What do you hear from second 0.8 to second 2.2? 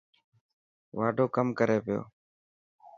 واڍو ڪم ڪري پيو.